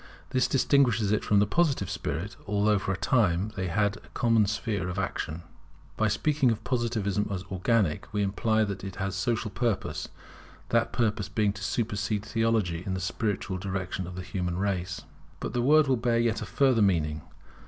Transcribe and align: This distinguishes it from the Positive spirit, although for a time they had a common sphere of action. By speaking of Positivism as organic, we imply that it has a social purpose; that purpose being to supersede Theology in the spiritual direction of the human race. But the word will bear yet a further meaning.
This 0.31 0.47
distinguishes 0.47 1.11
it 1.11 1.23
from 1.23 1.37
the 1.37 1.45
Positive 1.45 1.87
spirit, 1.87 2.35
although 2.47 2.79
for 2.79 2.91
a 2.91 2.97
time 2.97 3.49
they 3.55 3.67
had 3.67 3.97
a 3.97 4.09
common 4.15 4.47
sphere 4.47 4.89
of 4.89 4.97
action. 4.97 5.43
By 5.95 6.07
speaking 6.07 6.49
of 6.49 6.63
Positivism 6.63 7.27
as 7.29 7.43
organic, 7.51 8.11
we 8.11 8.23
imply 8.23 8.63
that 8.63 8.83
it 8.83 8.95
has 8.95 9.13
a 9.15 9.19
social 9.19 9.51
purpose; 9.51 10.09
that 10.69 10.91
purpose 10.91 11.29
being 11.29 11.53
to 11.53 11.63
supersede 11.63 12.25
Theology 12.25 12.81
in 12.83 12.95
the 12.95 12.99
spiritual 12.99 13.59
direction 13.59 14.07
of 14.07 14.15
the 14.15 14.23
human 14.23 14.57
race. 14.57 15.01
But 15.39 15.53
the 15.53 15.61
word 15.61 15.87
will 15.87 15.97
bear 15.97 16.17
yet 16.17 16.41
a 16.41 16.47
further 16.47 16.81
meaning. 16.81 17.21